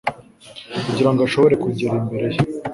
kugira 0.85 1.09
ngo 1.11 1.21
ashobore 1.27 1.55
kugera 1.63 1.95
imbere 2.01 2.27
ye. 2.33 2.39